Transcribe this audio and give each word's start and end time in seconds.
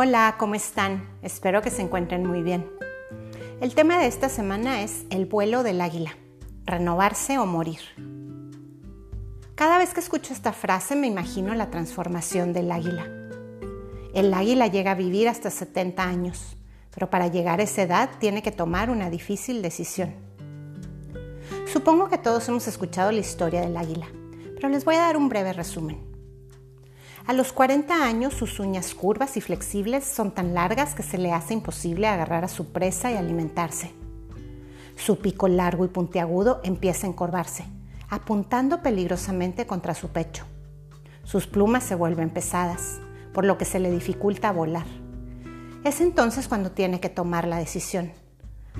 Hola, 0.00 0.36
¿cómo 0.38 0.54
están? 0.54 1.08
Espero 1.22 1.60
que 1.60 1.70
se 1.70 1.82
encuentren 1.82 2.24
muy 2.24 2.40
bien. 2.40 2.70
El 3.60 3.74
tema 3.74 3.98
de 3.98 4.06
esta 4.06 4.28
semana 4.28 4.82
es 4.82 5.04
el 5.10 5.26
vuelo 5.26 5.64
del 5.64 5.80
águila, 5.80 6.12
renovarse 6.64 7.36
o 7.36 7.46
morir. 7.46 7.80
Cada 9.56 9.76
vez 9.76 9.92
que 9.94 9.98
escucho 9.98 10.32
esta 10.32 10.52
frase 10.52 10.94
me 10.94 11.08
imagino 11.08 11.52
la 11.56 11.70
transformación 11.70 12.52
del 12.52 12.70
águila. 12.70 13.08
El 14.14 14.32
águila 14.32 14.68
llega 14.68 14.92
a 14.92 14.94
vivir 14.94 15.28
hasta 15.28 15.50
70 15.50 16.00
años, 16.00 16.56
pero 16.94 17.10
para 17.10 17.26
llegar 17.26 17.58
a 17.58 17.64
esa 17.64 17.82
edad 17.82 18.08
tiene 18.20 18.40
que 18.40 18.52
tomar 18.52 18.90
una 18.90 19.10
difícil 19.10 19.62
decisión. 19.62 20.14
Supongo 21.66 22.08
que 22.08 22.18
todos 22.18 22.48
hemos 22.48 22.68
escuchado 22.68 23.10
la 23.10 23.18
historia 23.18 23.62
del 23.62 23.76
águila, 23.76 24.06
pero 24.54 24.68
les 24.68 24.84
voy 24.84 24.94
a 24.94 25.00
dar 25.00 25.16
un 25.16 25.28
breve 25.28 25.52
resumen. 25.54 26.07
A 27.28 27.34
los 27.34 27.52
40 27.52 28.06
años 28.06 28.32
sus 28.32 28.58
uñas 28.58 28.94
curvas 28.94 29.36
y 29.36 29.42
flexibles 29.42 30.04
son 30.04 30.30
tan 30.30 30.54
largas 30.54 30.94
que 30.94 31.02
se 31.02 31.18
le 31.18 31.30
hace 31.30 31.52
imposible 31.52 32.06
agarrar 32.06 32.42
a 32.42 32.48
su 32.48 32.72
presa 32.72 33.12
y 33.12 33.16
alimentarse. 33.16 33.92
Su 34.96 35.18
pico 35.18 35.46
largo 35.46 35.84
y 35.84 35.88
puntiagudo 35.88 36.62
empieza 36.64 37.06
a 37.06 37.10
encorvarse, 37.10 37.66
apuntando 38.08 38.82
peligrosamente 38.82 39.66
contra 39.66 39.94
su 39.94 40.08
pecho. 40.08 40.46
Sus 41.22 41.46
plumas 41.46 41.84
se 41.84 41.94
vuelven 41.94 42.30
pesadas, 42.30 42.98
por 43.34 43.44
lo 43.44 43.58
que 43.58 43.66
se 43.66 43.78
le 43.78 43.90
dificulta 43.90 44.50
volar. 44.50 44.86
Es 45.84 46.00
entonces 46.00 46.48
cuando 46.48 46.70
tiene 46.70 46.98
que 46.98 47.10
tomar 47.10 47.46
la 47.46 47.58
decisión, 47.58 48.10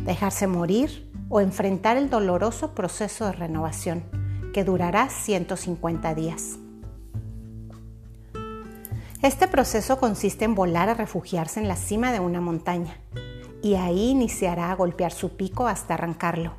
dejarse 0.07 0.47
morir 0.47 1.13
o 1.29 1.43
enfrentar 1.43 1.99
el 1.99 2.09
doloroso 2.09 2.75
proceso 2.75 3.27
de 3.27 3.33
renovación 3.33 4.05
que 4.55 4.65
durará 4.65 5.11
150 5.11 6.15
días. 6.15 6.59
Este 9.23 9.49
proceso 9.49 9.99
consiste 9.99 10.45
en 10.45 10.55
volar 10.55 10.89
a 10.89 10.95
refugiarse 10.95 11.59
en 11.59 11.67
la 11.67 11.75
cima 11.75 12.13
de 12.13 12.21
una 12.21 12.41
montaña 12.41 12.99
y 13.61 13.75
ahí 13.75 14.11
iniciará 14.11 14.71
a 14.71 14.77
golpear 14.77 15.11
su 15.11 15.37
pico 15.37 15.67
hasta 15.67 15.95
arrancarlo 15.95 16.53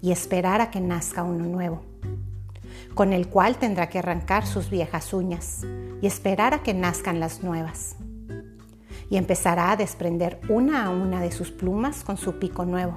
y 0.00 0.12
esperar 0.12 0.60
a 0.60 0.70
que 0.70 0.80
nazca 0.80 1.24
uno 1.24 1.46
nuevo, 1.46 1.82
con 2.94 3.12
el 3.12 3.26
cual 3.26 3.56
tendrá 3.56 3.88
que 3.88 3.98
arrancar 3.98 4.46
sus 4.46 4.70
viejas 4.70 5.12
uñas 5.12 5.66
y 6.00 6.06
esperar 6.06 6.54
a 6.54 6.62
que 6.62 6.74
nazcan 6.74 7.18
las 7.18 7.42
nuevas. 7.42 7.96
Y 9.10 9.16
empezará 9.16 9.72
a 9.72 9.76
desprender 9.76 10.40
una 10.48 10.84
a 10.86 10.90
una 10.90 11.20
de 11.20 11.32
sus 11.32 11.50
plumas 11.50 12.04
con 12.04 12.18
su 12.18 12.38
pico 12.38 12.64
nuevo. 12.64 12.96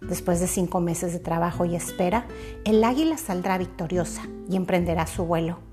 Después 0.00 0.38
de 0.38 0.46
cinco 0.46 0.80
meses 0.80 1.12
de 1.12 1.18
trabajo 1.18 1.64
y 1.64 1.74
espera, 1.74 2.28
el 2.64 2.84
águila 2.84 3.18
saldrá 3.18 3.58
victoriosa 3.58 4.22
y 4.48 4.54
emprenderá 4.54 5.08
su 5.08 5.24
vuelo 5.24 5.67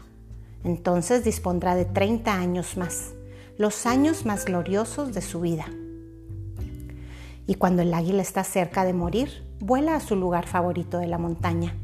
entonces 0.66 1.24
dispondrá 1.24 1.76
de 1.76 1.86
30 1.86 2.34
años 2.34 2.76
más, 2.76 3.14
los 3.58 3.86
años 3.86 4.26
más 4.26 4.46
gloriosos 4.46 5.14
de 5.14 5.22
su 5.22 5.40
vida. 5.40 5.68
Y 7.48 7.56
cuando 7.56 7.84
el 7.84 7.94
águila 7.94 8.24
está 8.24 8.44
cerca 8.44 8.84
de 8.84 8.94
morir, 8.94 9.44
vuela 9.60 9.96
a 9.96 10.00
su 10.00 10.16
lugar 10.16 10.48
favorito 10.48 10.98
de 10.98 11.06
la 11.06 11.20
montaña, 11.20 11.76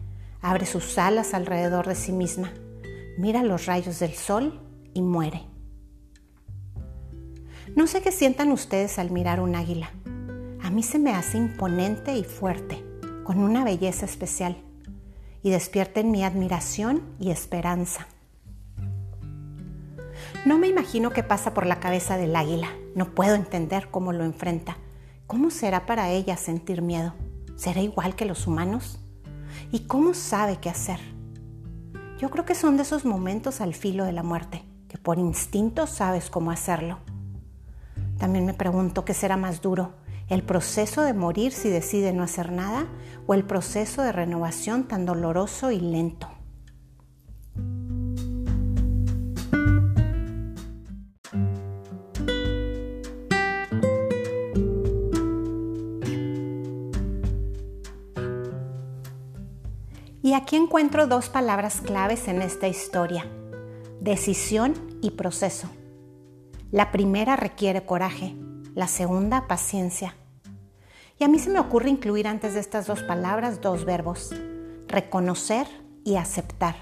abre 0.42 0.66
sus 0.66 0.98
alas 0.98 1.36
alrededor 1.36 1.88
de 1.88 1.94
sí 1.94 2.12
misma, 2.12 2.52
mira 3.20 3.44
los 3.44 3.68
rayos 3.68 4.00
del 4.00 4.14
sol 4.14 4.60
y 4.96 5.04
muere. 5.04 5.44
No 7.76 7.86
sé 7.86 8.02
qué 8.02 8.12
sientan 8.12 8.52
ustedes 8.52 8.98
al 8.98 9.12
mirar 9.12 9.40
un 9.40 9.56
águila. 9.56 9.92
A 10.64 10.72
mí 10.72 10.82
se 10.82 10.98
me 10.98 11.14
hace 11.14 11.38
imponente 11.38 12.18
y 12.18 12.24
fuerte, 12.24 12.84
con 13.24 13.38
una 13.38 13.64
belleza 13.64 14.06
especial, 14.06 14.58
y 15.44 15.52
despierta 15.52 16.00
en 16.00 16.10
mi 16.10 16.24
admiración 16.24 17.04
y 17.20 17.30
esperanza. 17.30 18.08
No 20.44 20.58
me 20.58 20.68
imagino 20.68 21.12
qué 21.12 21.22
pasa 21.22 21.54
por 21.54 21.68
la 21.68 21.80
cabeza 21.80 22.18
del 22.18 22.36
águila. 22.36 22.70
No 22.96 23.14
puedo 23.14 23.36
entender 23.36 23.90
cómo 23.92 24.12
lo 24.12 24.24
enfrenta. 24.24 24.78
¿Cómo 25.28 25.52
será 25.52 25.86
para 25.86 26.10
ella 26.10 26.36
sentir 26.36 26.82
miedo? 26.82 27.14
¿Será 27.56 27.82
igual 27.82 28.16
que 28.16 28.26
los 28.26 28.48
humanos? 28.48 29.00
¿Y 29.72 29.82
cómo 29.82 30.16
sabe 30.16 30.58
qué 30.60 30.72
hacer? 30.72 31.00
Yo 32.18 32.32
creo 32.32 32.44
que 32.44 32.56
son 32.56 32.76
de 32.76 32.82
esos 32.82 33.06
momentos 33.06 33.62
al 33.62 33.76
filo 33.76 34.04
de 34.04 34.14
la 34.14 34.24
muerte, 34.24 34.64
que 34.90 34.98
por 34.98 35.20
instinto 35.20 35.86
sabes 35.86 36.32
cómo 36.32 36.50
hacerlo. 36.50 36.98
También 38.18 38.48
me 38.48 38.56
pregunto 38.56 39.06
qué 39.06 39.14
será 39.14 39.38
más 39.38 39.62
duro, 39.62 39.94
el 40.28 40.42
proceso 40.42 41.04
de 41.04 41.14
morir 41.14 41.52
si 41.52 41.70
decide 41.70 42.14
no 42.14 42.24
hacer 42.24 42.52
nada 42.52 42.88
o 43.28 43.36
el 43.36 43.44
proceso 43.44 44.02
de 44.02 44.12
renovación 44.12 44.88
tan 44.88 45.06
doloroso 45.06 45.70
y 45.70 45.80
lento. 45.80 46.28
Y 60.32 60.34
aquí 60.34 60.56
encuentro 60.56 61.08
dos 61.08 61.28
palabras 61.28 61.82
claves 61.82 62.30
en 62.30 62.42
esta 62.42 62.70
historia, 62.70 63.26
decisión 64.00 64.76
y 65.02 65.12
proceso. 65.12 65.70
La 66.72 66.90
primera 66.90 67.36
requiere 67.36 67.86
coraje, 67.86 68.34
la 68.74 68.88
segunda 68.88 69.50
paciencia. 69.50 70.16
Y 71.20 71.26
a 71.26 71.28
mí 71.28 71.38
se 71.38 71.50
me 71.50 71.60
ocurre 71.60 71.90
incluir 71.90 72.30
antes 72.30 72.54
de 72.54 72.62
estas 72.62 72.88
dos 72.88 73.04
palabras 73.04 73.60
dos 73.60 73.84
verbos, 73.84 74.34
reconocer 74.88 75.68
y 76.06 76.16
aceptar. 76.16 76.78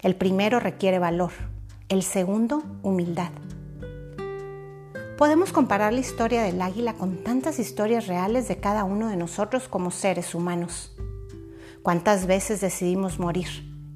El 0.00 0.14
primero 0.14 0.60
requiere 0.60 1.00
valor, 1.00 1.32
el 1.88 2.04
segundo 2.04 2.62
humildad. 2.84 3.32
Podemos 5.18 5.52
comparar 5.52 5.92
la 5.92 5.98
historia 5.98 6.42
del 6.42 6.62
águila 6.62 6.94
con 6.94 7.24
tantas 7.24 7.58
historias 7.58 8.06
reales 8.06 8.46
de 8.46 8.58
cada 8.60 8.84
uno 8.84 9.08
de 9.08 9.16
nosotros 9.16 9.66
como 9.66 9.90
seres 9.90 10.36
humanos. 10.36 10.96
¿Cuántas 11.86 12.26
veces 12.26 12.60
decidimos 12.60 13.20
morir? 13.20 13.46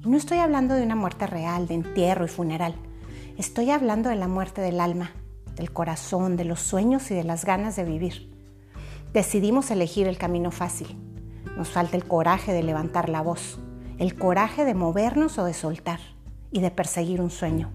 Y 0.01 0.07
no 0.07 0.15
estoy 0.15 0.37
hablando 0.37 0.75
de 0.75 0.83
una 0.83 0.95
muerte 0.95 1.27
real, 1.27 1.67
de 1.67 1.73
entierro 1.73 2.23
y 2.23 2.29
funeral. 2.29 2.73
Estoy 3.37 3.69
hablando 3.69 4.07
de 4.07 4.15
la 4.15 4.29
muerte 4.29 4.61
del 4.61 4.79
alma, 4.79 5.11
del 5.57 5.73
corazón, 5.73 6.37
de 6.37 6.45
los 6.45 6.61
sueños 6.61 7.11
y 7.11 7.15
de 7.15 7.25
las 7.25 7.43
ganas 7.43 7.75
de 7.75 7.83
vivir. 7.83 8.33
Decidimos 9.11 9.71
elegir 9.71 10.07
el 10.07 10.17
camino 10.17 10.51
fácil. 10.51 10.95
Nos 11.57 11.67
falta 11.67 11.97
el 11.97 12.05
coraje 12.05 12.53
de 12.53 12.63
levantar 12.63 13.09
la 13.09 13.21
voz, 13.21 13.59
el 13.97 14.17
coraje 14.17 14.63
de 14.63 14.73
movernos 14.73 15.37
o 15.37 15.43
de 15.43 15.53
soltar 15.53 15.99
y 16.49 16.61
de 16.61 16.71
perseguir 16.71 17.19
un 17.19 17.29
sueño. 17.29 17.71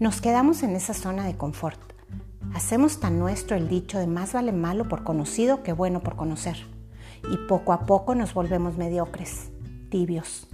Nos 0.00 0.22
quedamos 0.22 0.62
en 0.62 0.74
esa 0.74 0.94
zona 0.94 1.26
de 1.26 1.36
confort. 1.36 1.78
Hacemos 2.54 2.98
tan 2.98 3.18
nuestro 3.18 3.58
el 3.58 3.68
dicho 3.68 3.98
de 3.98 4.06
más 4.06 4.32
vale 4.32 4.52
malo 4.52 4.88
por 4.88 5.04
conocido 5.04 5.62
que 5.62 5.74
bueno 5.74 6.00
por 6.00 6.16
conocer 6.16 6.77
y 7.30 7.36
poco 7.48 7.72
a 7.72 7.86
poco 7.86 8.14
nos 8.14 8.34
volvemos 8.34 8.76
mediocres, 8.76 9.50
tibios. 9.90 10.48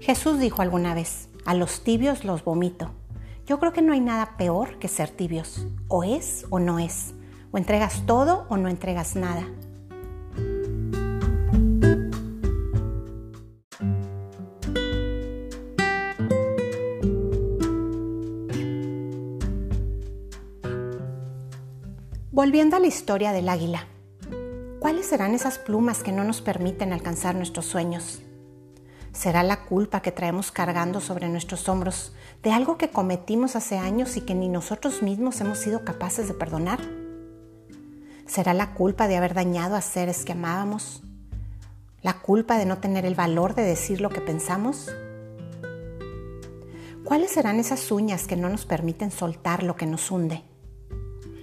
Jesús 0.00 0.38
dijo 0.38 0.62
alguna 0.62 0.94
vez, 0.94 1.28
a 1.44 1.54
los 1.54 1.82
tibios 1.82 2.24
los 2.24 2.44
vomito. 2.44 2.90
Yo 3.46 3.58
creo 3.58 3.72
que 3.72 3.82
no 3.82 3.92
hay 3.92 4.00
nada 4.00 4.36
peor 4.36 4.78
que 4.78 4.88
ser 4.88 5.10
tibios. 5.10 5.66
O 5.88 6.04
es 6.04 6.46
o 6.50 6.58
no 6.58 6.78
es. 6.78 7.14
O 7.50 7.58
entregas 7.58 8.06
todo 8.06 8.46
o 8.48 8.56
no 8.56 8.68
entregas 8.68 9.16
nada. 9.16 9.44
Volviendo 22.30 22.76
a 22.76 22.80
la 22.80 22.86
historia 22.86 23.32
del 23.32 23.48
águila. 23.48 23.89
¿Cuáles 24.80 25.08
serán 25.08 25.34
esas 25.34 25.58
plumas 25.58 26.02
que 26.02 26.10
no 26.10 26.24
nos 26.24 26.40
permiten 26.40 26.94
alcanzar 26.94 27.34
nuestros 27.34 27.66
sueños? 27.66 28.22
¿Será 29.12 29.42
la 29.42 29.66
culpa 29.66 30.00
que 30.00 30.10
traemos 30.10 30.50
cargando 30.50 31.02
sobre 31.02 31.28
nuestros 31.28 31.68
hombros 31.68 32.14
de 32.42 32.52
algo 32.52 32.78
que 32.78 32.88
cometimos 32.88 33.56
hace 33.56 33.76
años 33.76 34.16
y 34.16 34.22
que 34.22 34.34
ni 34.34 34.48
nosotros 34.48 35.02
mismos 35.02 35.38
hemos 35.42 35.58
sido 35.58 35.84
capaces 35.84 36.28
de 36.28 36.32
perdonar? 36.32 36.80
¿Será 38.24 38.54
la 38.54 38.72
culpa 38.72 39.06
de 39.06 39.18
haber 39.18 39.34
dañado 39.34 39.76
a 39.76 39.82
seres 39.82 40.24
que 40.24 40.32
amábamos? 40.32 41.02
¿La 42.00 42.14
culpa 42.14 42.56
de 42.56 42.64
no 42.64 42.78
tener 42.78 43.04
el 43.04 43.14
valor 43.14 43.54
de 43.54 43.64
decir 43.64 44.00
lo 44.00 44.08
que 44.08 44.22
pensamos? 44.22 44.90
¿Cuáles 47.04 47.32
serán 47.32 47.60
esas 47.60 47.92
uñas 47.92 48.26
que 48.26 48.36
no 48.36 48.48
nos 48.48 48.64
permiten 48.64 49.10
soltar 49.10 49.62
lo 49.62 49.76
que 49.76 49.84
nos 49.84 50.10
hunde? 50.10 50.42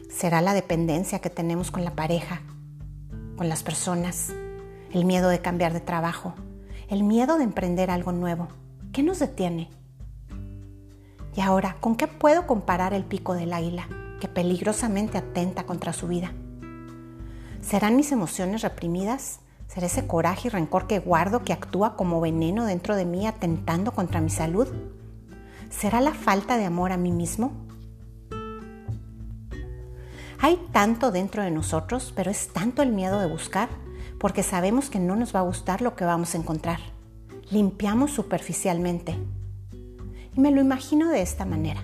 ¿Será 0.09 0.41
la 0.41 0.55
dependencia 0.55 1.19
que 1.19 1.29
tenemos 1.29 1.69
con 1.69 1.83
la 1.83 1.95
pareja 1.95 2.41
con 3.37 3.47
las 3.47 3.63
personas, 3.63 4.33
el 4.91 5.05
miedo 5.05 5.29
de 5.29 5.39
cambiar 5.39 5.71
de 5.71 5.79
trabajo, 5.79 6.33
el 6.89 7.03
miedo 7.03 7.37
de 7.37 7.43
emprender 7.43 7.91
algo 7.91 8.11
nuevo. 8.11 8.47
¿Qué 8.91 9.03
nos 9.03 9.19
detiene? 9.19 9.69
Y 11.35 11.41
ahora, 11.41 11.77
¿con 11.79 11.95
qué 11.95 12.07
puedo 12.07 12.47
comparar 12.47 12.93
el 12.93 13.05
pico 13.05 13.35
del 13.35 13.53
águila 13.53 13.87
que 14.19 14.27
peligrosamente 14.27 15.19
atenta 15.19 15.67
contra 15.67 15.93
su 15.93 16.07
vida? 16.07 16.33
¿Serán 17.61 17.95
mis 17.95 18.11
emociones 18.11 18.63
reprimidas? 18.63 19.39
¿Será 19.67 19.85
ese 19.85 20.07
coraje 20.07 20.47
y 20.47 20.51
rencor 20.51 20.87
que 20.87 20.99
guardo 20.99 21.43
que 21.43 21.53
actúa 21.53 21.95
como 21.95 22.19
veneno 22.19 22.65
dentro 22.65 22.95
de 22.95 23.05
mí 23.05 23.27
atentando 23.27 23.91
contra 23.91 24.19
mi 24.19 24.31
salud? 24.31 24.67
¿Será 25.69 26.01
la 26.01 26.13
falta 26.13 26.57
de 26.57 26.65
amor 26.65 26.91
a 26.91 26.97
mí 26.97 27.11
mismo? 27.11 27.66
Hay 30.39 30.59
tanto 30.71 31.11
dentro 31.11 31.41
de 31.41 31.49
nosotros, 31.49 32.13
pero 32.15 32.29
es 32.29 32.49
tanto 32.49 32.83
el 32.83 32.91
miedo 32.91 33.19
de 33.19 33.27
buscar, 33.27 33.69
porque 34.19 34.43
sabemos 34.43 34.89
que 34.89 34.99
no 34.99 35.15
nos 35.15 35.33
va 35.33 35.39
a 35.39 35.43
gustar 35.43 35.81
lo 35.81 35.95
que 35.95 36.05
vamos 36.05 36.35
a 36.35 36.37
encontrar. 36.37 36.79
Limpiamos 37.49 38.11
superficialmente. 38.11 39.17
Y 40.35 40.39
me 40.39 40.51
lo 40.51 40.61
imagino 40.61 41.09
de 41.09 41.21
esta 41.21 41.45
manera. 41.45 41.83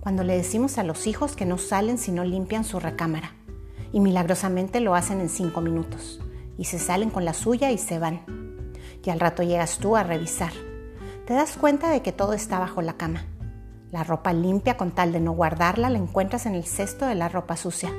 Cuando 0.00 0.24
le 0.24 0.36
decimos 0.36 0.78
a 0.78 0.82
los 0.82 1.06
hijos 1.06 1.36
que 1.36 1.46
no 1.46 1.58
salen 1.58 1.98
si 1.98 2.10
no 2.10 2.24
limpian 2.24 2.64
su 2.64 2.80
recámara, 2.80 3.34
y 3.92 4.00
milagrosamente 4.00 4.80
lo 4.80 4.96
hacen 4.96 5.20
en 5.20 5.28
cinco 5.28 5.60
minutos, 5.60 6.20
y 6.58 6.64
se 6.64 6.80
salen 6.80 7.10
con 7.10 7.24
la 7.24 7.34
suya 7.34 7.70
y 7.70 7.78
se 7.78 8.00
van. 8.00 8.74
Y 9.04 9.10
al 9.10 9.20
rato 9.20 9.44
llegas 9.44 9.78
tú 9.78 9.94
a 9.96 10.02
revisar. 10.02 10.52
Te 11.24 11.34
das 11.34 11.56
cuenta 11.56 11.90
de 11.90 12.02
que 12.02 12.10
todo 12.10 12.32
está 12.32 12.58
bajo 12.58 12.82
la 12.82 12.96
cama 12.96 13.24
la 13.92 14.02
ropa 14.02 14.32
limpia 14.32 14.76
con 14.76 14.90
tal 14.90 15.12
de 15.12 15.20
no 15.20 15.32
guardarla 15.32 15.90
la 15.90 15.98
encuentras 15.98 16.46
en 16.46 16.54
el 16.54 16.64
cesto 16.64 17.06
de 17.06 17.14
la 17.14 17.28
ropa 17.28 17.56
sucia. 17.56 17.92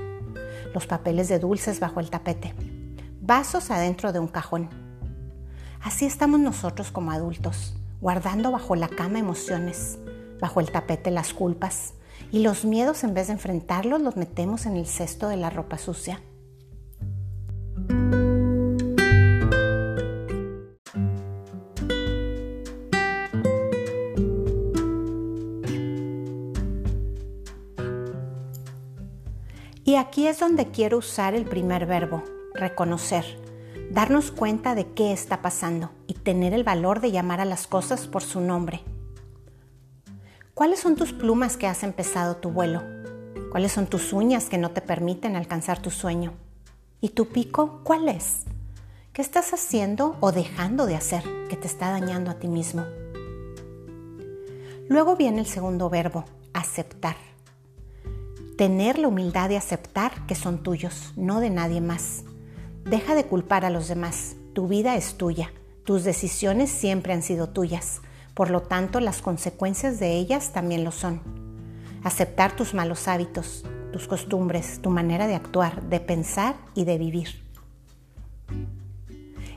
Los 0.74 0.86
papeles 0.86 1.30
de 1.30 1.40
dulces 1.40 1.80
bajo 1.80 2.00
el 2.00 2.10
tapete. 2.10 2.54
Vasos 3.22 3.72
adentro 3.72 4.12
de 4.12 4.20
un 4.20 4.28
cajón. 4.28 4.70
Así 5.82 6.06
estamos 6.06 6.40
nosotros 6.40 6.92
como 6.92 7.12
adultos, 7.12 7.76
guardando 8.02 8.52
bajo 8.52 8.76
la 8.76 8.90
cama 8.90 9.20
emociones, 9.20 9.98
bajo 10.42 10.60
el 10.60 10.72
tapete 10.72 11.12
las 11.12 11.34
culpas, 11.34 11.94
y 12.32 12.40
los 12.40 12.66
miedos 12.66 13.04
en 13.04 13.14
vez 13.14 13.28
de 13.28 13.34
enfrentarlos 13.34 14.02
los 14.02 14.18
metemos 14.18 14.66
en 14.66 14.76
el 14.76 14.88
cesto 14.88 15.30
de 15.30 15.38
la 15.38 15.50
ropa 15.50 15.78
sucia. 15.78 16.22
Y 29.88 29.96
aquí 29.96 30.28
es 30.28 30.42
donde 30.42 30.70
quiero 30.70 30.98
usar 30.98 31.34
el 31.34 31.46
primer 31.46 31.86
verbo, 31.86 32.22
reconocer, 32.54 33.24
darnos 33.90 34.32
cuenta 34.32 34.76
de 34.76 34.92
qué 34.92 35.14
está 35.14 35.42
pasando 35.42 35.92
y 36.08 36.14
tener 36.14 36.54
el 36.54 36.66
valor 36.66 37.00
de 37.00 37.12
llamar 37.12 37.40
a 37.40 37.46
las 37.46 37.68
cosas 37.68 38.06
por 38.06 38.22
su 38.22 38.42
nombre. 38.42 38.82
¿Cuáles 40.54 40.82
son 40.82 40.98
tus 40.98 41.14
plumas 41.14 41.56
que 41.56 41.68
has 41.68 41.84
empezado 41.84 42.36
tu 42.36 42.50
vuelo? 42.50 42.84
¿Cuáles 43.50 43.72
son 43.72 43.88
tus 43.88 44.12
uñas 44.12 44.50
que 44.50 44.58
no 44.58 44.72
te 44.72 44.82
permiten 44.82 45.38
alcanzar 45.38 45.82
tu 45.82 45.90
sueño? 45.90 46.34
¿Y 47.00 47.12
tu 47.12 47.30
pico 47.30 47.80
cuál 47.86 48.10
es? 48.10 48.42
¿Qué 49.14 49.22
estás 49.22 49.54
haciendo 49.54 50.18
o 50.20 50.34
dejando 50.34 50.86
de 50.86 50.98
hacer 50.98 51.24
que 51.48 51.56
te 51.56 51.68
está 51.68 51.92
dañando 51.92 52.30
a 52.30 52.40
ti 52.40 52.50
mismo? 52.50 52.84
Luego 54.90 55.16
viene 55.16 55.40
el 55.40 55.48
segundo 55.48 55.90
verbo, 55.90 56.26
aceptar. 56.54 57.16
Tener 58.58 58.98
la 58.98 59.10
humildad 59.10 59.50
de 59.50 59.58
aceptar 59.58 60.26
que 60.26 60.34
son 60.34 60.64
tuyos, 60.64 61.14
no 61.16 61.42
de 61.42 61.52
nadie 61.52 61.80
más. 61.80 62.24
Deja 62.86 63.14
de 63.14 63.24
culpar 63.24 63.66
a 63.66 63.70
los 63.70 63.88
demás. 63.88 64.36
Tu 64.54 64.68
vida 64.68 64.96
es 64.96 65.14
tuya. 65.14 65.54
Tus 65.84 66.04
decisiones 66.04 66.72
siempre 66.72 67.14
han 67.14 67.22
sido 67.22 67.50
tuyas. 67.50 68.02
Por 68.34 68.50
lo 68.50 68.64
tanto, 68.64 69.00
las 69.00 69.22
consecuencias 69.22 70.00
de 70.00 70.16
ellas 70.16 70.54
también 70.54 70.84
lo 70.84 70.92
son. 70.92 71.22
Aceptar 72.04 72.56
tus 72.56 72.74
malos 72.74 73.08
hábitos, 73.08 73.64
tus 73.94 74.08
costumbres, 74.08 74.82
tu 74.82 74.90
manera 74.90 75.28
de 75.28 75.36
actuar, 75.36 75.84
de 75.84 76.00
pensar 76.00 76.56
y 76.74 76.86
de 76.86 76.98
vivir. 76.98 77.44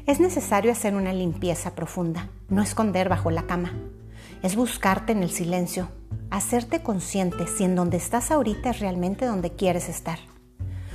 Es 0.05 0.21
necesario 0.21 0.73
hacer 0.73 0.95
una 0.95 1.15
limpieza 1.15 1.75
profunda, 1.75 2.29
no 2.51 2.61
esconder 2.61 3.09
bajo 3.09 3.31
la 3.31 3.47
cama. 3.47 3.73
Es 4.43 4.57
buscarte 4.57 5.13
en 5.13 5.23
el 5.23 5.31
silencio, 5.31 5.89
hacerte 6.31 6.83
consciente 6.83 7.47
si 7.47 7.65
en 7.65 7.75
donde 7.75 7.97
estás 7.97 8.31
ahorita 8.31 8.71
es 8.71 8.81
realmente 8.81 9.27
donde 9.27 9.51
quieres 9.51 9.89
estar. 9.89 10.19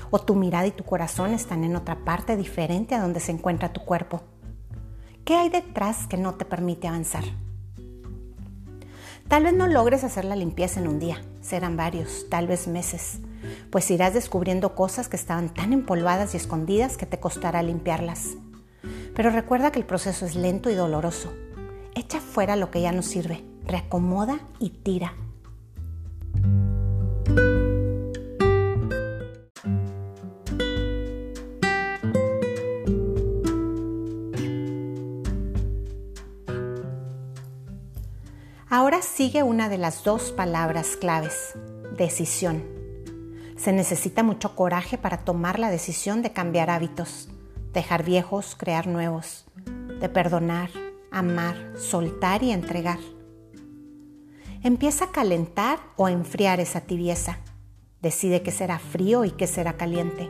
O 0.09 0.19
tu 0.19 0.35
mirada 0.35 0.67
y 0.67 0.71
tu 0.71 0.83
corazón 0.83 1.33
están 1.33 1.63
en 1.63 1.75
otra 1.75 2.05
parte 2.05 2.37
diferente 2.37 2.95
a 2.95 3.01
donde 3.01 3.19
se 3.19 3.31
encuentra 3.31 3.73
tu 3.73 3.81
cuerpo. 3.81 4.21
¿Qué 5.25 5.35
hay 5.35 5.49
detrás 5.49 6.07
que 6.07 6.17
no 6.17 6.35
te 6.35 6.45
permite 6.45 6.87
avanzar? 6.87 7.23
Tal 9.27 9.43
vez 9.43 9.53
no 9.53 9.67
logres 9.67 10.03
hacer 10.03 10.23
la 10.23 10.35
limpieza 10.35 10.79
en 10.79 10.87
un 10.87 10.99
día, 10.99 11.19
serán 11.41 11.75
varios, 11.75 12.27
tal 12.29 12.45
vez 12.45 12.67
meses, 12.67 13.19
pues 13.71 13.89
irás 13.89 14.13
descubriendo 14.13 14.75
cosas 14.75 15.09
que 15.09 15.15
estaban 15.15 15.51
tan 15.51 15.73
empolvadas 15.73 16.33
y 16.33 16.37
escondidas 16.37 16.95
que 16.95 17.07
te 17.07 17.19
costará 17.19 17.63
limpiarlas. 17.63 18.35
Pero 19.15 19.31
recuerda 19.31 19.71
que 19.71 19.79
el 19.79 19.85
proceso 19.85 20.27
es 20.27 20.35
lento 20.35 20.69
y 20.69 20.75
doloroso. 20.75 21.33
Echa 21.95 22.19
fuera 22.19 22.55
lo 22.55 22.69
que 22.69 22.81
ya 22.81 22.91
no 22.91 23.01
sirve, 23.01 23.43
reacomoda 23.65 24.39
y 24.59 24.69
tira. 24.69 25.15
Ahora 38.77 39.01
sigue 39.01 39.41
una 39.41 39.69
de 39.69 39.77
las 39.77 40.03
dos 40.03 40.33
palabras 40.33 40.97
claves, 40.97 41.53
decisión. 41.95 42.61
Se 43.55 43.71
necesita 43.71 44.21
mucho 44.21 44.53
coraje 44.53 44.97
para 44.97 45.19
tomar 45.19 45.59
la 45.59 45.69
decisión 45.69 46.21
de 46.21 46.33
cambiar 46.33 46.69
hábitos, 46.69 47.29
dejar 47.71 48.03
viejos, 48.03 48.55
crear 48.57 48.85
nuevos, 48.85 49.45
de 50.01 50.09
perdonar, 50.09 50.69
amar, 51.09 51.55
soltar 51.77 52.43
y 52.43 52.51
entregar. 52.51 52.99
Empieza 54.65 55.05
a 55.05 55.11
calentar 55.11 55.77
o 55.95 56.07
a 56.07 56.11
enfriar 56.11 56.59
esa 56.59 56.81
tibieza. 56.81 57.37
Decide 58.01 58.41
qué 58.41 58.49
será 58.49 58.79
frío 58.79 59.23
y 59.23 59.29
qué 59.29 59.45
será 59.45 59.73
caliente. 59.73 60.27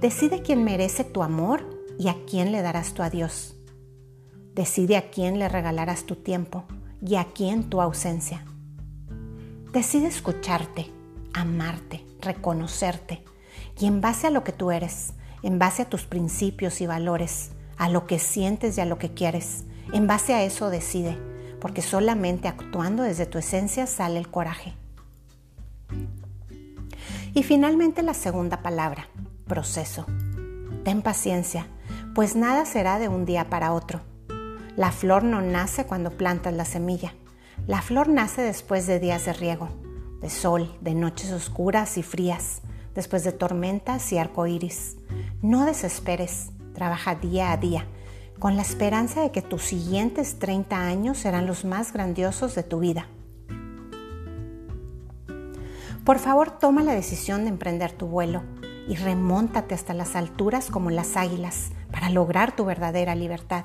Decide 0.00 0.40
quién 0.40 0.64
merece 0.64 1.04
tu 1.04 1.22
amor 1.22 1.62
y 1.98 2.08
a 2.08 2.16
quién 2.26 2.50
le 2.50 2.62
darás 2.62 2.94
tu 2.94 3.02
adiós. 3.02 3.54
Decide 4.54 4.96
a 4.96 5.10
quién 5.10 5.38
le 5.38 5.50
regalarás 5.50 6.04
tu 6.04 6.16
tiempo 6.16 6.64
y 7.06 7.16
a 7.16 7.26
quién 7.26 7.68
tu 7.68 7.82
ausencia. 7.82 8.42
Decide 9.70 10.06
escucharte, 10.06 10.90
amarte, 11.34 12.06
reconocerte 12.22 13.22
y 13.78 13.84
en 13.84 14.00
base 14.00 14.28
a 14.28 14.30
lo 14.30 14.44
que 14.44 14.52
tú 14.52 14.70
eres, 14.70 15.12
en 15.42 15.58
base 15.58 15.82
a 15.82 15.90
tus 15.90 16.06
principios 16.06 16.80
y 16.80 16.86
valores, 16.86 17.50
a 17.76 17.90
lo 17.90 18.06
que 18.06 18.18
sientes 18.18 18.78
y 18.78 18.80
a 18.80 18.86
lo 18.86 18.96
que 18.96 19.12
quieres, 19.12 19.64
en 19.92 20.06
base 20.06 20.32
a 20.32 20.42
eso 20.42 20.70
decide, 20.70 21.18
porque 21.66 21.82
solamente 21.82 22.46
actuando 22.46 23.02
desde 23.02 23.26
tu 23.26 23.38
esencia 23.38 23.88
sale 23.88 24.20
el 24.20 24.30
coraje. 24.30 24.74
Y 27.34 27.42
finalmente 27.42 28.04
la 28.04 28.14
segunda 28.14 28.62
palabra, 28.62 29.08
proceso. 29.48 30.06
Ten 30.84 31.02
paciencia, 31.02 31.66
pues 32.14 32.36
nada 32.36 32.66
será 32.66 33.00
de 33.00 33.08
un 33.08 33.24
día 33.26 33.50
para 33.50 33.72
otro. 33.72 34.00
La 34.76 34.92
flor 34.92 35.24
no 35.24 35.42
nace 35.42 35.86
cuando 35.86 36.12
plantas 36.12 36.54
la 36.54 36.64
semilla. 36.64 37.14
La 37.66 37.82
flor 37.82 38.06
nace 38.08 38.42
después 38.42 38.86
de 38.86 39.00
días 39.00 39.24
de 39.24 39.32
riego, 39.32 39.68
de 40.20 40.30
sol, 40.30 40.72
de 40.80 40.94
noches 40.94 41.32
oscuras 41.32 41.98
y 41.98 42.04
frías, 42.04 42.60
después 42.94 43.24
de 43.24 43.32
tormentas 43.32 44.12
y 44.12 44.18
arcoíris. 44.18 44.98
No 45.42 45.66
desesperes, 45.66 46.50
trabaja 46.74 47.16
día 47.16 47.50
a 47.50 47.56
día, 47.56 47.88
con 48.38 48.56
la 48.56 48.62
esperanza 48.62 49.22
de 49.22 49.30
que 49.30 49.42
tus 49.42 49.62
siguientes 49.62 50.38
30 50.38 50.76
años 50.76 51.18
serán 51.18 51.46
los 51.46 51.64
más 51.64 51.92
grandiosos 51.92 52.54
de 52.54 52.62
tu 52.62 52.80
vida. 52.80 53.06
Por 56.04 56.18
favor, 56.18 56.52
toma 56.58 56.82
la 56.82 56.94
decisión 56.94 57.42
de 57.42 57.50
emprender 57.50 57.92
tu 57.92 58.06
vuelo 58.06 58.42
y 58.88 58.94
remóntate 58.94 59.74
hasta 59.74 59.94
las 59.94 60.14
alturas 60.14 60.70
como 60.70 60.90
las 60.90 61.16
águilas 61.16 61.70
para 61.90 62.10
lograr 62.10 62.54
tu 62.54 62.64
verdadera 62.64 63.14
libertad 63.14 63.64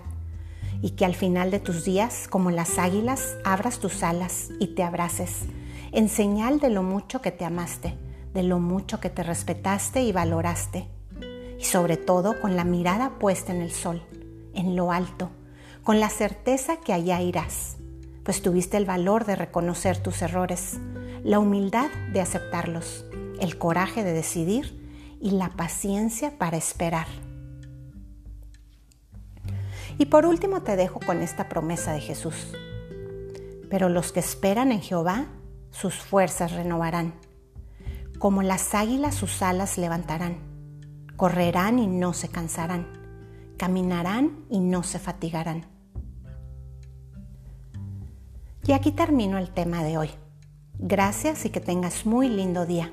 y 0.81 0.91
que 0.91 1.05
al 1.05 1.15
final 1.15 1.51
de 1.51 1.59
tus 1.59 1.85
días, 1.85 2.27
como 2.27 2.49
las 2.49 2.79
águilas, 2.79 3.37
abras 3.43 3.79
tus 3.79 4.01
alas 4.01 4.49
y 4.59 4.67
te 4.67 4.83
abraces, 4.83 5.43
en 5.91 6.09
señal 6.09 6.59
de 6.59 6.69
lo 6.69 6.81
mucho 6.81 7.21
que 7.21 7.31
te 7.31 7.45
amaste, 7.45 7.95
de 8.33 8.43
lo 8.43 8.59
mucho 8.59 8.99
que 8.99 9.09
te 9.09 9.23
respetaste 9.23 10.01
y 10.01 10.11
valoraste, 10.11 10.87
y 11.59 11.63
sobre 11.63 11.97
todo 11.97 12.41
con 12.41 12.55
la 12.55 12.63
mirada 12.63 13.19
puesta 13.19 13.53
en 13.53 13.61
el 13.61 13.71
sol, 13.71 14.01
en 14.53 14.75
lo 14.75 14.91
alto, 14.91 15.29
con 15.83 15.99
la 15.99 16.09
certeza 16.09 16.77
que 16.77 16.93
allá 16.93 17.21
irás, 17.21 17.77
pues 18.23 18.41
tuviste 18.41 18.77
el 18.77 18.85
valor 18.85 19.25
de 19.25 19.35
reconocer 19.35 19.97
tus 19.97 20.21
errores, 20.21 20.79
la 21.23 21.39
humildad 21.39 21.89
de 22.13 22.21
aceptarlos, 22.21 23.05
el 23.39 23.57
coraje 23.57 24.03
de 24.03 24.13
decidir 24.13 25.17
y 25.19 25.31
la 25.31 25.49
paciencia 25.49 26.37
para 26.37 26.57
esperar. 26.57 27.07
Y 29.97 30.05
por 30.05 30.25
último 30.25 30.61
te 30.61 30.75
dejo 30.75 30.99
con 30.99 31.21
esta 31.21 31.47
promesa 31.49 31.93
de 31.93 31.99
Jesús. 31.99 32.53
Pero 33.69 33.87
los 33.89 34.11
que 34.11 34.19
esperan 34.19 34.71
en 34.71 34.81
Jehová, 34.81 35.27
sus 35.69 35.95
fuerzas 35.95 36.51
renovarán. 36.51 37.13
Como 38.19 38.41
las 38.41 38.73
águilas 38.73 39.15
sus 39.15 39.41
alas 39.41 39.77
levantarán. 39.77 40.37
Correrán 41.15 41.79
y 41.79 41.87
no 41.87 42.13
se 42.13 42.29
cansarán. 42.29 43.00
Caminarán 43.61 44.47
y 44.49 44.59
no 44.59 44.81
se 44.81 44.97
fatigarán. 44.97 45.67
Y 48.65 48.71
aquí 48.71 48.91
termino 48.91 49.37
el 49.37 49.51
tema 49.51 49.83
de 49.83 49.99
hoy. 49.99 50.09
Gracias 50.79 51.45
y 51.45 51.51
que 51.51 51.59
tengas 51.59 52.07
muy 52.07 52.27
lindo 52.27 52.65
día. 52.65 52.91